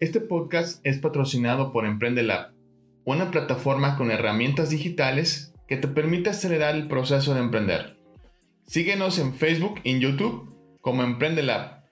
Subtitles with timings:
[0.00, 2.54] Este podcast es patrocinado por Emprende Lab,
[3.04, 7.98] una plataforma con herramientas digitales que te permite acelerar el proceso de emprender.
[8.64, 11.84] Síguenos en Facebook y en YouTube como Emprende Lab,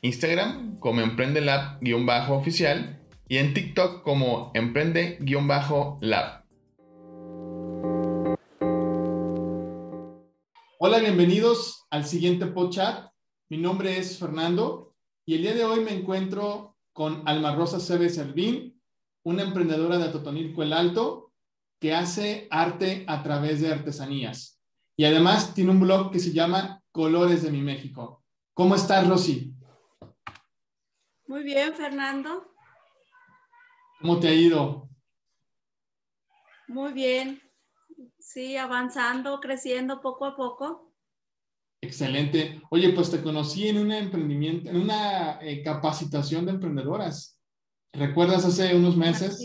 [0.00, 6.44] Instagram como Emprende Lab-oficial y en TikTok como Emprende-Lab.
[10.78, 13.08] Hola, bienvenidos al siguiente podcast.
[13.50, 14.94] Mi nombre es Fernando
[15.26, 18.80] y el día de hoy me encuentro con Alma Rosa Cebes Servín,
[19.22, 21.34] una emprendedora de Totonilco el Alto
[21.78, 24.62] que hace arte a través de artesanías.
[24.96, 28.24] Y además tiene un blog que se llama Colores de mi México.
[28.54, 29.54] ¿Cómo estás, Rosy?
[31.26, 32.50] Muy bien, Fernando.
[34.00, 34.88] ¿Cómo te ha ido?
[36.66, 37.42] Muy bien.
[38.18, 40.85] Sí, avanzando, creciendo poco a poco.
[41.80, 42.60] Excelente.
[42.70, 47.38] Oye, pues te conocí en un emprendimiento, en una eh, capacitación de emprendedoras.
[47.92, 49.38] ¿Recuerdas hace unos meses?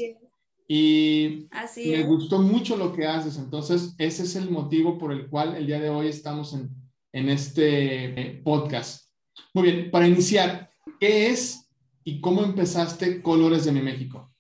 [0.68, 3.38] Y me gustó mucho lo que haces.
[3.38, 6.70] Entonces, ese es el motivo por el cual el día de hoy estamos en,
[7.12, 9.10] en este eh, podcast.
[9.54, 11.70] Muy bien, para iniciar, ¿qué es
[12.04, 14.32] y cómo empezaste Colores de mi México?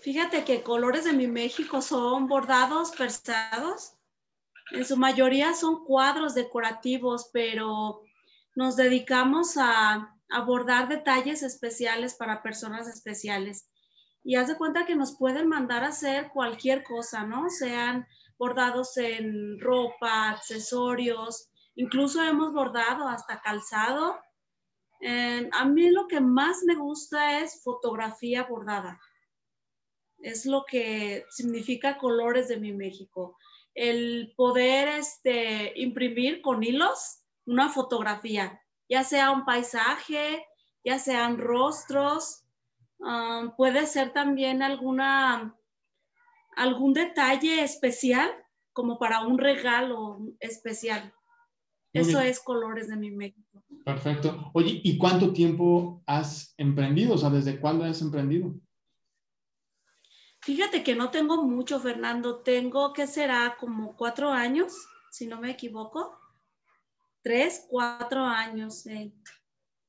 [0.00, 3.95] Fíjate que Colores de mi México son bordados versados
[4.72, 8.02] en su mayoría son cuadros decorativos, pero
[8.54, 13.68] nos dedicamos a abordar detalles especiales para personas especiales.
[14.24, 17.48] Y haz de cuenta que nos pueden mandar a hacer cualquier cosa, ¿no?
[17.48, 18.06] Sean
[18.38, 24.18] bordados en ropa, accesorios, incluso hemos bordado hasta calzado.
[25.52, 28.98] a mí lo que más me gusta es fotografía bordada.
[30.18, 33.36] Es lo que significa colores de mi México
[33.76, 40.44] el poder este, imprimir con hilos una fotografía, ya sea un paisaje,
[40.84, 42.44] ya sean rostros,
[42.98, 45.54] um, puede ser también alguna,
[46.56, 48.30] algún detalle especial
[48.72, 51.12] como para un regalo especial.
[51.92, 53.64] Eso es Colores de mi México.
[53.84, 54.50] Perfecto.
[54.52, 57.14] Oye, ¿y cuánto tiempo has emprendido?
[57.14, 58.54] O sea, ¿desde cuándo has emprendido?
[60.46, 62.36] Fíjate que no tengo mucho, Fernando.
[62.36, 63.56] Tengo, ¿qué será?
[63.58, 66.16] Como cuatro años, si no me equivoco.
[67.20, 69.12] Tres, cuatro años eh,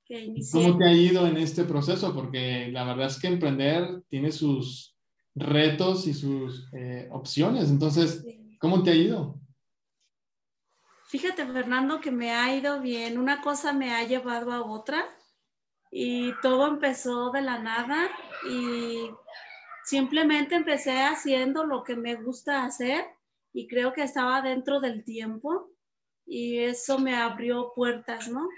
[0.04, 0.64] que inicié.
[0.64, 2.12] ¿Cómo te ha ido en este proceso?
[2.12, 4.98] Porque la verdad es que emprender tiene sus
[5.36, 7.70] retos y sus eh, opciones.
[7.70, 8.26] Entonces,
[8.58, 9.40] ¿cómo te ha ido?
[11.06, 13.20] Fíjate, Fernando, que me ha ido bien.
[13.20, 15.06] Una cosa me ha llevado a otra
[15.92, 18.10] y todo empezó de la nada
[18.50, 19.12] y
[19.88, 23.06] Simplemente empecé haciendo lo que me gusta hacer
[23.54, 25.70] y creo que estaba dentro del tiempo
[26.26, 28.50] y eso me abrió puertas, ¿no?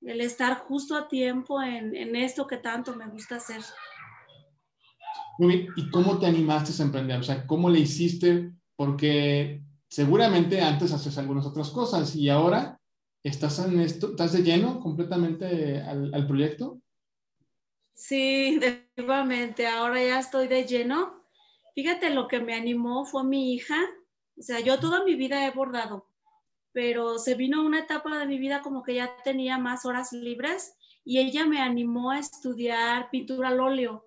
[0.00, 3.60] El estar justo a tiempo en, en esto que tanto me gusta hacer.
[5.38, 7.20] Muy bien, ¿y cómo te animaste a emprender?
[7.20, 8.54] O sea, ¿cómo le hiciste?
[8.74, 12.80] Porque seguramente antes hacías algunas otras cosas y ahora
[13.22, 16.81] estás en esto, estás de lleno completamente al, al proyecto.
[17.94, 19.66] Sí, definitivamente.
[19.66, 21.22] Ahora ya estoy de lleno.
[21.74, 23.76] Fíjate, lo que me animó fue mi hija.
[24.38, 26.06] O sea, yo toda mi vida he bordado,
[26.72, 30.74] pero se vino una etapa de mi vida como que ya tenía más horas libres
[31.04, 34.06] y ella me animó a estudiar pintura al óleo.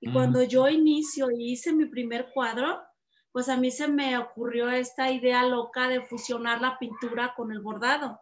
[0.00, 2.80] Y cuando yo inicio y hice mi primer cuadro,
[3.30, 7.60] pues a mí se me ocurrió esta idea loca de fusionar la pintura con el
[7.60, 8.20] bordado.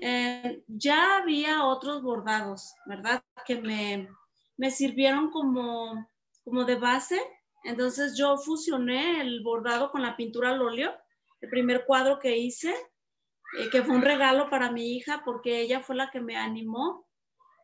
[0.00, 3.22] Eh, ya había otros bordados, ¿verdad?
[3.46, 4.08] Que me,
[4.56, 6.08] me sirvieron como,
[6.44, 7.20] como de base.
[7.64, 10.92] Entonces yo fusioné el bordado con la pintura al óleo,
[11.40, 12.70] el primer cuadro que hice,
[13.58, 17.06] eh, que fue un regalo para mi hija porque ella fue la que me animó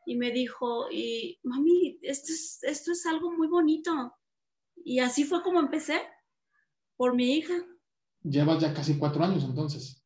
[0.06, 4.12] y me dijo, y, mami, esto es, esto es algo muy bonito.
[4.84, 6.02] Y así fue como empecé,
[6.96, 7.54] por mi hija.
[8.22, 10.03] Llevas ya casi cuatro años entonces.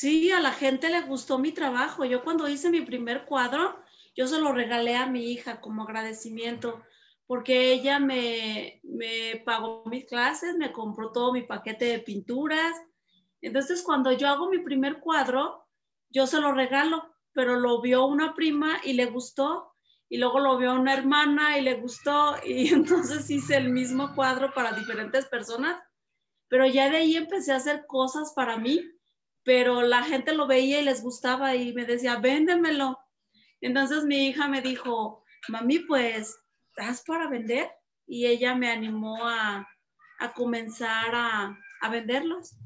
[0.00, 2.04] Sí, a la gente le gustó mi trabajo.
[2.04, 3.82] Yo cuando hice mi primer cuadro,
[4.14, 6.80] yo se lo regalé a mi hija como agradecimiento,
[7.26, 12.76] porque ella me, me pagó mis clases, me compró todo mi paquete de pinturas.
[13.40, 15.66] Entonces, cuando yo hago mi primer cuadro,
[16.10, 19.74] yo se lo regalo, pero lo vio una prima y le gustó,
[20.08, 24.54] y luego lo vio una hermana y le gustó, y entonces hice el mismo cuadro
[24.54, 25.76] para diferentes personas,
[26.46, 28.80] pero ya de ahí empecé a hacer cosas para mí
[29.44, 32.98] pero la gente lo veía y les gustaba y me decía, véndemelo.
[33.60, 36.38] Entonces mi hija me dijo, mami, pues,
[36.70, 37.68] ¿estás para vender?
[38.06, 39.68] Y ella me animó a,
[40.34, 42.56] comenzar a, a venderlos.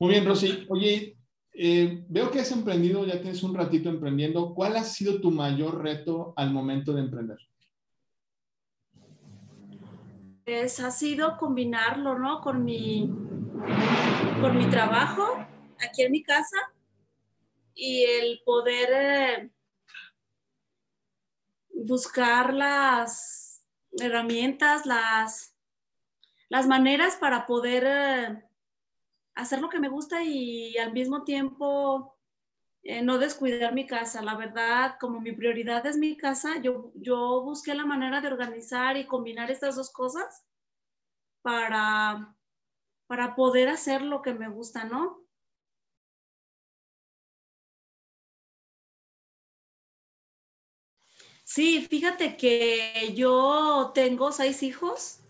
[0.00, 0.64] Muy bien, Rosy.
[0.68, 1.18] Oye,
[1.52, 4.54] eh, veo que has emprendido, ya tienes un ratito emprendiendo.
[4.54, 7.38] ¿Cuál ha sido tu mayor reto al momento de emprender?
[10.48, 12.40] Pues ha sido combinarlo, ¿no?
[12.40, 13.06] Con mi,
[14.40, 15.36] con mi trabajo
[15.78, 16.56] aquí en mi casa
[17.74, 19.50] y el poder eh,
[21.74, 23.62] buscar las
[24.00, 25.54] herramientas, las,
[26.48, 28.42] las maneras para poder eh,
[29.34, 32.17] hacer lo que me gusta y al mismo tiempo
[32.82, 34.22] eh, no descuidar mi casa.
[34.22, 38.96] La verdad, como mi prioridad es mi casa, yo, yo busqué la manera de organizar
[38.96, 40.44] y combinar estas dos cosas
[41.42, 42.36] para,
[43.08, 45.24] para poder hacer lo que me gusta, ¿no?
[51.44, 55.20] Sí, fíjate que yo tengo seis hijos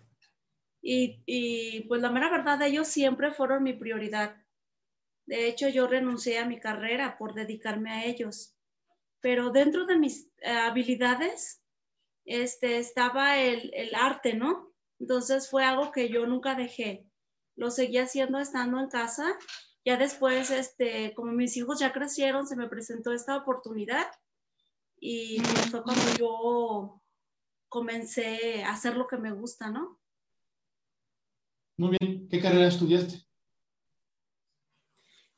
[0.82, 4.36] y, y, pues la mera verdad ellos siempre fueron mi prioridad.
[5.28, 8.54] De hecho, yo renuncié a mi carrera por dedicarme a ellos.
[9.20, 11.62] Pero dentro de mis eh, habilidades
[12.24, 14.72] este, estaba el, el arte, ¿no?
[14.98, 17.06] Entonces fue algo que yo nunca dejé.
[17.56, 19.38] Lo seguí haciendo estando en casa.
[19.84, 24.06] Ya después, este, como mis hijos ya crecieron, se me presentó esta oportunidad
[24.98, 25.40] y
[25.70, 27.02] fue cuando yo
[27.68, 30.00] comencé a hacer lo que me gusta, ¿no?
[31.76, 32.28] Muy bien.
[32.30, 33.27] ¿Qué carrera estudiaste?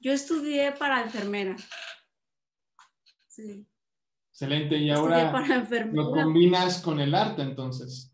[0.00, 1.56] Yo estudié para enfermera.
[3.29, 3.67] Sí.
[4.31, 4.76] Excelente.
[4.79, 5.31] Y ahora
[5.93, 8.11] lo combinas con el arte, entonces.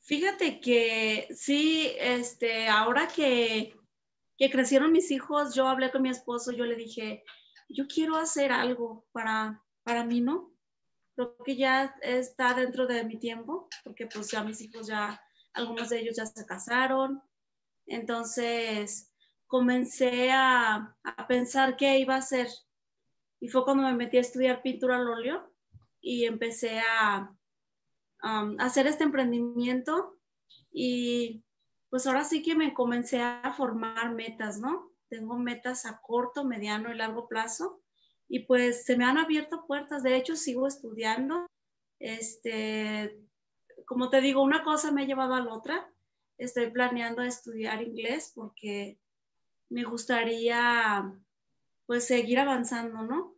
[0.00, 3.74] Fíjate que sí, este, ahora que,
[4.36, 7.24] que crecieron mis hijos, yo hablé con mi esposo, yo le dije,
[7.68, 10.52] yo quiero hacer algo para, para mí, ¿no?
[11.14, 15.20] Creo que ya está dentro de mi tiempo, porque pues ya mis hijos ya,
[15.54, 17.22] algunos de ellos ya se casaron.
[17.86, 19.12] Entonces
[19.46, 22.48] comencé a, a pensar qué iba a hacer.
[23.40, 25.52] Y fue cuando me metí a estudiar pintura al óleo
[26.00, 27.34] y empecé a,
[28.22, 30.18] um, hacer este emprendimiento.
[30.70, 31.44] Y
[31.90, 34.92] pues ahora sí que me comencé a formar metas, ¿no?
[35.12, 37.82] tengo metas a corto, mediano y largo plazo
[38.28, 40.02] y pues se me han abierto puertas.
[40.02, 41.46] De hecho, sigo estudiando.
[41.98, 43.20] Este,
[43.84, 45.92] como te digo, una cosa me ha llevado a la otra.
[46.42, 48.98] Estoy planeando estudiar inglés porque
[49.68, 51.16] me gustaría
[51.86, 53.36] pues seguir avanzando, ¿no?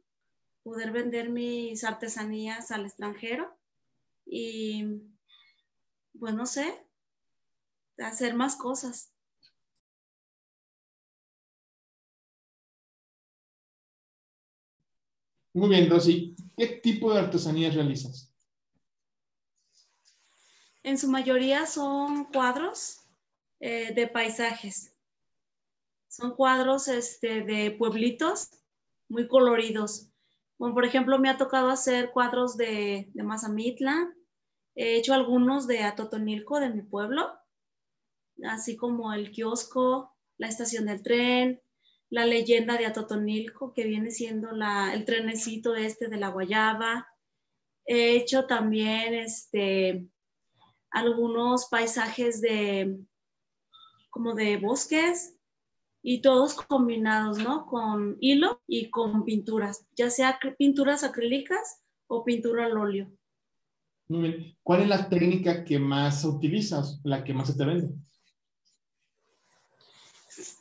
[0.62, 3.54] Poder vender mis artesanías al extranjero
[4.24, 5.02] y
[6.18, 6.82] pues no sé,
[7.98, 9.12] hacer más cosas.
[15.52, 16.34] Muy bien, Rosy.
[16.56, 18.33] ¿Qué tipo de artesanías realizas?
[20.84, 23.00] En su mayoría son cuadros
[23.58, 24.94] eh, de paisajes.
[26.08, 28.50] Son cuadros este, de pueblitos
[29.08, 30.10] muy coloridos.
[30.58, 34.14] Por ejemplo, me ha tocado hacer cuadros de, de Mazamitla.
[34.75, 37.32] He hecho algunos de Atotonilco, de mi pueblo,
[38.46, 41.62] así como el kiosco, la estación del tren,
[42.10, 47.08] la leyenda de Atotonilco, que viene siendo el trenecito este de la Guayaba.
[47.86, 50.08] He hecho también este,
[50.94, 52.98] algunos paisajes de,
[54.10, 55.36] como de bosques
[56.03, 57.67] y todos combinados, ¿no?
[57.67, 63.10] Con hilo y con pinturas, ya sea pinturas acrílicas o pintura al óleo.
[64.08, 64.56] Muy bien.
[64.63, 67.94] ¿Cuál es la técnica que más utilizas, la que más se te vende?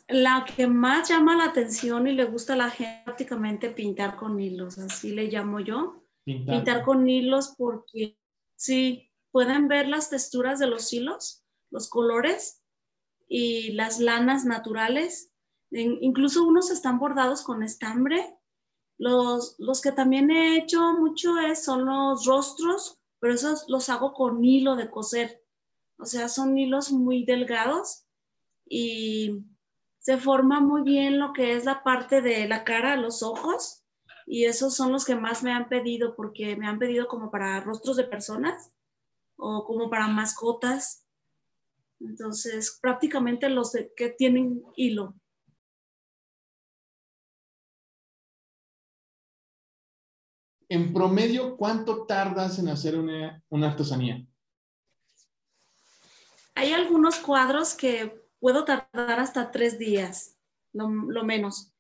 [0.08, 4.40] la que más llama la atención y le gusta a la gente prácticamente pintar con
[4.40, 6.04] hilos, así le llamo yo.
[6.24, 6.84] Pintar.
[6.84, 8.18] con hilos porque
[8.56, 12.62] sí, pueden ver las texturas de los hilos, los colores
[13.28, 15.34] y las lanas naturales.
[15.72, 18.38] incluso unos están bordados con estambre.
[19.00, 24.14] Los, los que también he hecho mucho es, son los rostros, pero esos los hago
[24.14, 25.44] con hilo de coser.
[25.98, 28.06] O sea, son hilos muy delgados
[28.70, 29.44] y
[29.98, 33.84] se forma muy bien lo que es la parte de la cara, los ojos,
[34.28, 37.60] y esos son los que más me han pedido, porque me han pedido como para
[37.62, 38.74] rostros de personas
[39.38, 41.06] o como para mascotas.
[42.00, 45.16] Entonces, prácticamente los que tienen hilo.
[50.70, 54.26] En promedio, ¿cuánto tardas en hacer una, una artesanía?
[56.56, 60.38] Hay algunos cuadros que puedo tardar hasta tres días,
[60.74, 60.90] lo,
[61.24, 61.74] menos.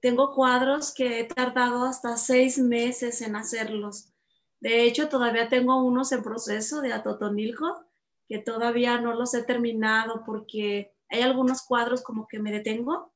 [0.00, 4.12] Tengo cuadros que he tardado hasta seis meses en hacerlos.
[4.60, 7.84] De hecho, todavía tengo unos en proceso de Atotonilco
[8.28, 13.12] que todavía no los he terminado porque hay algunos cuadros como que me detengo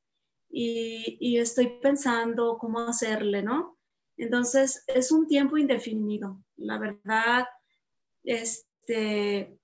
[0.48, 3.78] y, estoy pensando cómo hacerle, ¿no?
[4.16, 6.38] Entonces, es un tiempo indefinido.
[6.56, 7.46] La verdad,
[8.22, 9.58] este,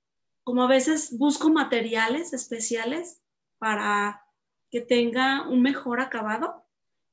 [0.44, 3.20] como a veces busco materiales especiales
[3.58, 4.22] para
[4.70, 6.64] que tenga un mejor acabado.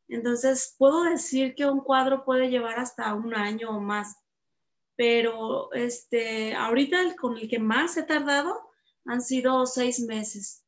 [0.07, 4.15] Entonces, puedo decir que un cuadro puede llevar hasta un año o más,
[4.95, 8.53] pero este, ahorita con el que más he tardado
[9.05, 10.65] han sido seis meses.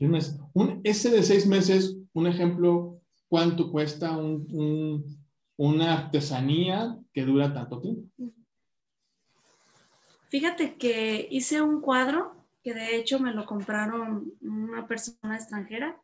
[0.00, 8.08] Un, ese de seis meses, un ejemplo, ¿cuánto cuesta una artesanía que dura tanto tiempo?
[10.28, 16.00] Fíjate que hice un cuadro que de hecho me lo compraron una persona extranjera.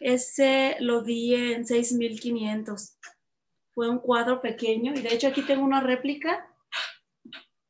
[0.00, 2.96] Ese lo di en 6.500.
[3.76, 6.52] Fue un cuadro pequeño y de hecho aquí tengo una réplica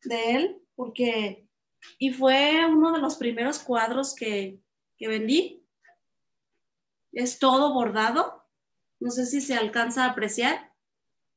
[0.04, 1.48] de él porque,
[1.98, 4.62] y fue uno de los primeros cuadros que,
[4.96, 5.66] que vendí.
[7.12, 8.44] Es todo bordado.
[9.00, 10.72] No sé si se alcanza a apreciar.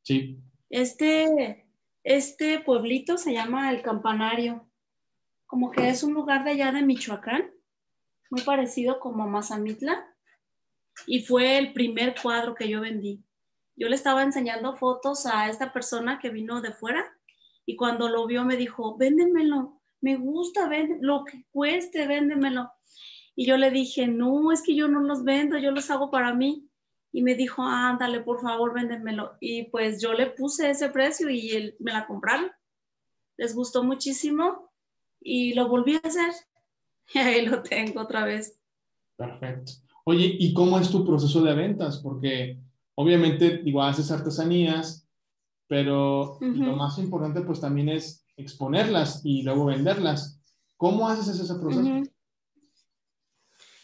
[0.03, 0.39] Sí.
[0.69, 1.67] Este,
[2.03, 4.69] este pueblito se llama El Campanario
[5.49, 7.51] como que es un lugar de allá de Michoacán,
[8.29, 10.05] muy parecido como Mazamitla,
[11.07, 13.25] y fue el primer cuadro que yo vendí.
[13.79, 17.05] Yo le estaba enseñando fotos a esta persona que vino de fuera
[17.65, 22.69] y cuando lo vio me dijo, véndemelo, me gusta, vende, lo que cueste, véndemelo.
[23.38, 26.33] Y yo le dije, no, es que yo no los vendo, yo los hago para
[26.33, 26.67] mí.
[27.13, 29.38] Y me dijo, ándale, por favor, véndemelo.
[29.39, 32.51] Y pues yo le puse ese precio y él, me la compraron.
[33.38, 34.71] Les gustó muchísimo
[35.21, 36.33] y lo volví a hacer.
[37.13, 38.59] Y ahí lo tengo otra vez.
[39.15, 39.71] Perfecto.
[40.03, 41.98] Oye, ¿y cómo es tu proceso de ventas?
[42.03, 42.59] Porque
[43.00, 45.08] obviamente, digo, haces artesanías,
[45.68, 50.41] pero lo más importante pues también es exponerlas y luego venderlas.
[50.75, 52.12] ¿Cómo haces ese proceso?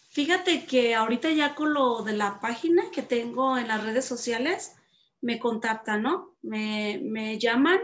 [0.10, 4.76] Fíjate que ahorita ya con lo de la página que tengo en las redes sociales,
[5.22, 6.36] me contactan, ¿no?
[6.42, 7.80] Me, me llaman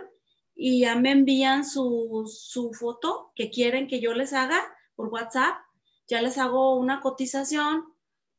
[0.54, 2.30] y ya me envían su,
[2.78, 4.62] foto que quieren que yo les haga
[4.96, 5.56] por WhatsApp,
[6.08, 7.86] ya les hago una cotización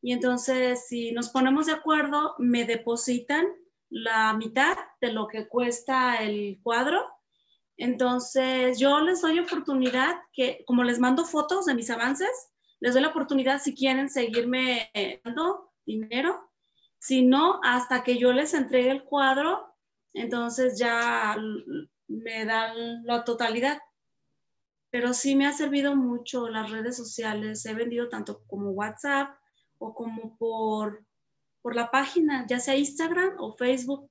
[0.03, 3.47] y entonces si nos ponemos de acuerdo, me depositan
[3.89, 7.07] la mitad de lo que cuesta el cuadro.
[7.77, 13.03] Entonces yo les doy oportunidad que, como les mando fotos de mis avances, les doy
[13.03, 14.91] la oportunidad si quieren seguirme
[15.25, 16.51] dando dinero.
[16.99, 19.73] Si no, hasta que yo les entregue el cuadro,
[20.15, 21.37] entonces ya
[22.09, 23.79] me dan la totalidad.
[24.91, 27.65] Pero sí me ha servido mucho las redes sociales.
[27.67, 29.37] He vendido tanto como WhatsApp
[29.83, 31.05] o como por,
[31.61, 34.11] por la página, ya sea Instagram o Facebook.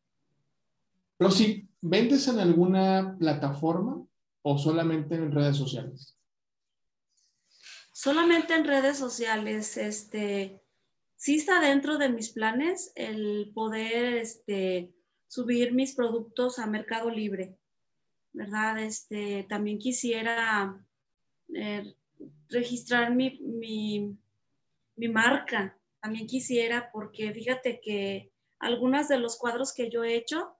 [1.17, 4.05] Pero sí, ¿vendes en alguna plataforma
[4.41, 6.17] o solamente en redes sociales?
[7.91, 9.77] Solamente en redes sociales.
[9.77, 10.61] Este,
[11.15, 14.93] sí está dentro de mis planes el poder este,
[15.27, 17.57] subir mis productos a Mercado Libre.
[18.33, 18.79] ¿verdad?
[18.79, 20.83] Este, también quisiera
[21.53, 21.95] eh,
[22.49, 24.17] registrar mi, mi,
[24.95, 30.55] marca, también quisiera, porque fíjate que algunos de los cuadros que yo he hecho,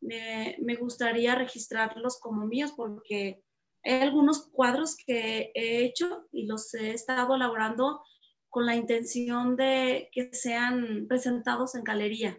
[0.00, 3.42] me, me gustaría registrarlos como míos, porque
[3.82, 8.02] hay algunos cuadros que he hecho y los he estado elaborando
[8.48, 12.38] con la intención de que sean presentados en galería,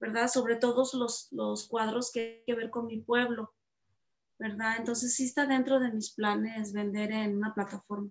[0.00, 0.28] ¿verdad?
[0.28, 3.54] Sobre todo los, los cuadros que hay que ver con mi pueblo.
[4.38, 4.76] ¿verdad?
[4.78, 8.10] Entonces sí está dentro de mis planes vender en una plataforma.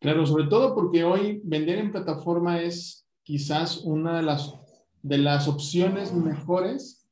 [0.00, 4.54] Claro, sobre todo porque hoy vender en plataforma es quizás una de las,
[5.02, 7.06] de las opciones mejores,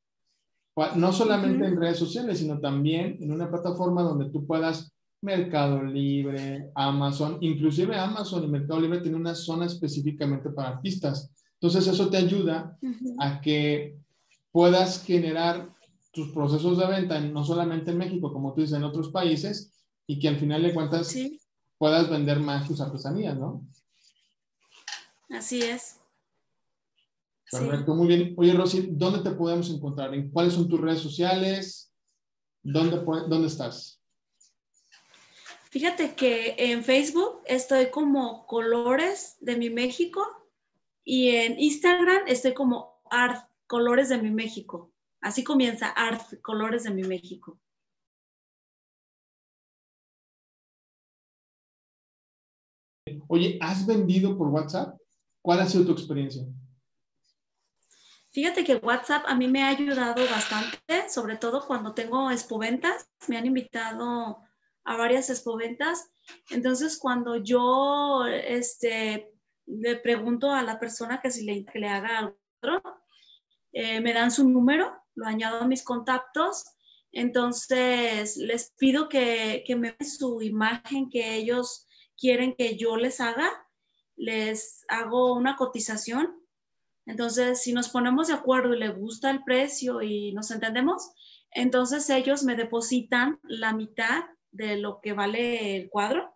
[0.96, 6.70] no solamente en redes sociales, sino también en una plataforma donde tú puedas Mercado Libre,
[6.74, 11.30] Amazon, inclusive Amazon y Mercado Libre tienen una zona específicamente para artistas.
[11.54, 12.78] Entonces eso te ayuda
[13.18, 13.96] a que
[14.52, 15.68] puedas generar
[16.12, 19.72] tus procesos de venta, no solamente en México, como tú dices, en otros países,
[20.06, 21.14] y que al final de cuentas
[21.78, 23.64] puedas vender más tus artesanías, ¿no?
[25.30, 26.00] Así es.
[27.50, 28.34] Perfecto, muy bien.
[28.36, 30.12] Oye, Rosy, ¿dónde te podemos encontrar?
[30.12, 31.94] ¿En cuáles son tus redes sociales?
[32.62, 34.02] ¿Dónde, dónde estás?
[35.70, 40.26] Fíjate que en Facebook estoy como Colores de mi México
[41.04, 44.92] y en Instagram estoy como Art Colores de mi México.
[45.20, 47.58] Así comienza Art, Colores de mi México.
[53.28, 54.98] Oye, ¿has vendido por WhatsApp?
[55.42, 56.44] ¿Cuál ha sido tu experiencia?
[58.30, 63.08] Fíjate que WhatsApp a mí me ha ayudado bastante, sobre todo cuando tengo expoventas.
[63.26, 64.38] Me han invitado
[64.84, 66.10] a varias expoventas.
[66.50, 69.30] Entonces, cuando yo este,
[69.66, 72.82] le pregunto a la persona que si le, que le haga otro,
[73.72, 76.64] eh, me dan su número, lo añado a mis contactos.
[77.12, 81.87] Entonces, les pido que, que me den su imagen que ellos
[82.18, 83.50] quieren que yo les haga.
[84.16, 86.34] Les hago una cotización.
[87.06, 91.10] Entonces, si nos ponemos de acuerdo y le gusta el precio y nos entendemos,
[91.52, 96.34] entonces ellos me depositan la mitad de lo que vale el cuadro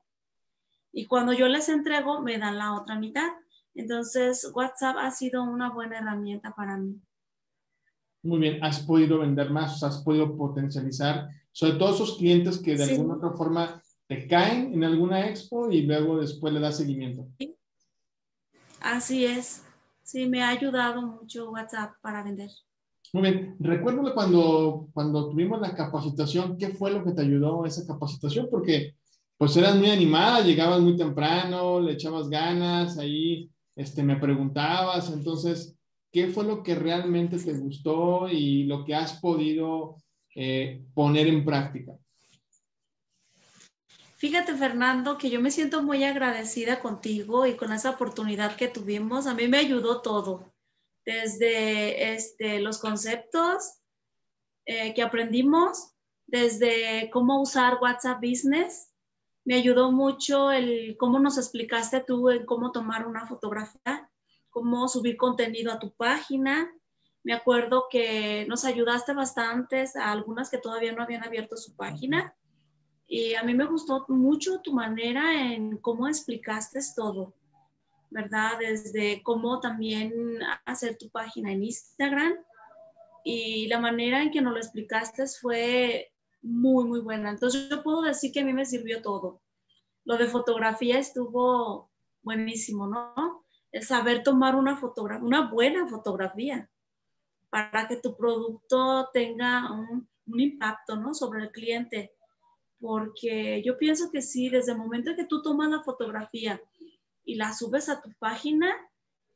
[0.93, 3.29] y cuando yo les entrego me dan la otra mitad.
[3.75, 7.01] Entonces WhatsApp ha sido una buena herramienta para mí.
[8.23, 12.85] Muy bien, has podido vender más, has podido potencializar, sobre todo esos clientes que de
[12.85, 13.82] alguna otra forma
[14.13, 17.27] te caen en alguna expo y luego después le das seguimiento.
[18.81, 19.65] Así es,
[20.03, 22.51] sí, me ha ayudado mucho WhatsApp para vender.
[23.15, 23.57] Muy bien.
[23.59, 28.49] Recuérdame cuando, cuando tuvimos la capacitación, ¿qué fue lo que te ayudó esa capacitación?
[28.51, 28.95] Porque
[29.39, 35.11] pues eras muy animada, llegabas muy temprano, le echabas ganas, ahí este, me preguntabas.
[35.11, 35.75] Entonces,
[36.11, 39.97] ¿qué fue lo que realmente te gustó y lo que has podido
[40.35, 41.97] eh, poner en práctica?
[44.23, 49.27] Fíjate, Fernando, que yo me siento muy agradecida contigo y con esa oportunidad que tuvimos.
[49.27, 50.55] A mí me ayudó todo
[51.05, 53.81] desde este, los conceptos
[54.65, 58.93] eh, que aprendimos, desde cómo usar WhatsApp Business.
[59.45, 64.09] Me ayudó mucho el cómo nos explicaste tú en cómo tomar una fotografía,
[64.51, 66.73] cómo subir contenido a tu página.
[67.25, 72.37] Me acuerdo que nos ayudaste bastante a algunas que todavía no habían abierto su página.
[73.15, 77.35] Y a mí me gustó mucho tu manera en cómo explicaste todo.
[78.09, 78.53] ¿verdad?
[78.59, 80.13] Desde cómo también
[80.65, 82.33] hacer tu página en Instagram.
[83.23, 86.11] Y la manera en que nos lo explicaste fue
[86.41, 87.29] muy, muy buena.
[87.29, 89.43] Entonces yo puedo decir que a mí me sirvió todo.
[90.07, 91.91] Lo de fotografía estuvo
[92.23, 93.45] buenísimo, ¿no?
[93.73, 94.81] El saber tomar una
[95.21, 96.71] una buena fotografía
[97.51, 101.13] para que tu producto tenga un, un impacto, ¿no?
[101.13, 102.15] Sobre el cliente.
[102.83, 106.61] Porque yo pienso que sí, desde el momento que tú tomas la fotografía
[107.25, 108.75] y la subes a tu página,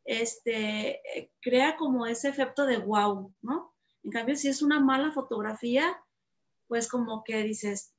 [0.05, 1.01] este,
[1.41, 3.73] crea como ese efecto de wow, ¿no?
[4.03, 5.97] En cambio, si es una mala fotografía,
[6.67, 7.93] pues como que dices,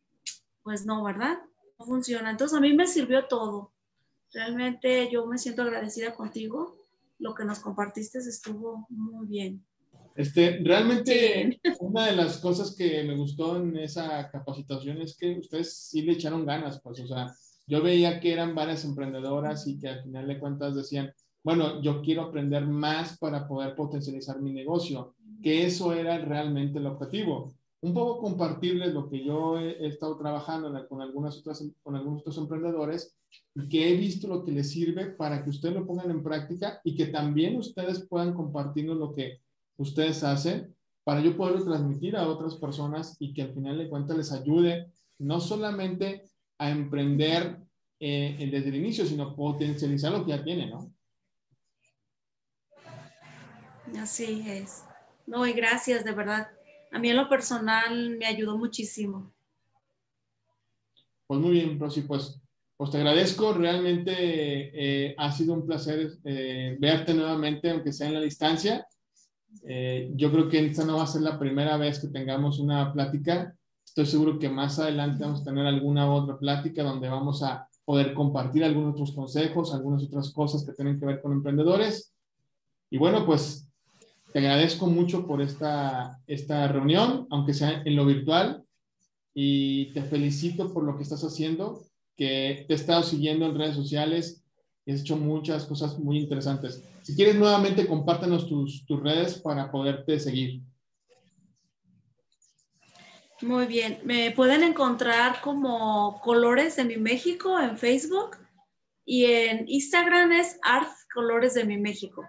[0.63, 1.37] pues no, ¿verdad?
[1.79, 2.29] No funciona.
[2.29, 3.71] Entonces a mí me sirvió todo.
[4.33, 6.75] Realmente yo me siento agradecida contigo.
[7.19, 9.65] Lo que nos compartiste estuvo muy bien.
[10.17, 15.77] Este, realmente una de las cosas que me gustó en esa capacitación es que ustedes
[15.77, 17.31] sí le echaron ganas, pues, o sea,
[17.67, 22.01] yo veía que eran varias emprendedoras y que al final de cuentas decían, bueno, yo
[22.01, 27.53] quiero aprender más para poder potencializar mi negocio, que eso era realmente el objetivo.
[27.81, 32.39] Un poco compartirles lo que yo he, estado trabajando con, algunas otras, con algunos otros
[32.39, 33.15] emprendedores
[33.69, 36.95] que he visto lo que les sirve para que ustedes lo pongan en práctica y
[36.95, 39.41] que también ustedes puedan compartirnos lo que
[39.77, 44.17] ustedes hacen para yo poderlo transmitir a otras personas y que al final de cuentas
[44.17, 46.23] les ayude no solamente
[46.57, 47.57] a emprender
[47.99, 50.91] eh, desde el inicio, sino potencializar lo que ya tiene, ¿no?
[53.97, 54.83] Así es.
[55.25, 56.47] No, y gracias, de verdad.
[56.91, 59.33] A mí en lo personal me ayudó muchísimo.
[61.25, 62.41] Pues muy bien, Rosy, pues,
[62.75, 63.53] pues te agradezco.
[63.53, 68.85] Realmente eh, ha sido un placer eh, verte nuevamente, aunque sea en la distancia.
[69.63, 73.55] Yo creo que esta no va a ser la primera vez que tengamos una plática.
[73.85, 78.13] Estoy seguro que más adelante vamos a tener alguna otra plática donde vamos a poder
[78.13, 82.13] compartir algunos otros consejos, algunas otras cosas que tienen que ver con emprendedores.
[82.89, 83.69] Y bueno, pues
[84.33, 88.63] te agradezco mucho por esta, esta reunión, aunque sea en lo virtual,
[89.33, 91.81] y te felicito por lo que estás haciendo,
[92.15, 94.43] que te he estado siguiendo en redes sociales
[94.91, 96.83] has hecho muchas cosas muy interesantes.
[97.03, 100.61] Si quieres nuevamente, compártenos tus, tus redes para poderte seguir.
[103.41, 108.37] Muy bien, me pueden encontrar como Colores de mi México en Facebook
[109.05, 112.25] y en Instagram es Art Colores de mi México.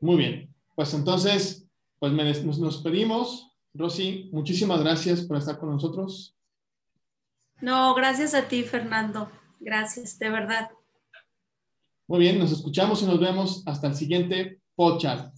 [0.00, 3.48] Muy bien, pues entonces, pues nos, nos pedimos.
[3.74, 6.36] Rosy, muchísimas gracias por estar con nosotros.
[7.60, 9.30] No, gracias a ti, Fernando.
[9.62, 10.70] Gracias, de verdad.
[12.08, 15.31] Muy bien, nos escuchamos y nos vemos hasta el siguiente podcast.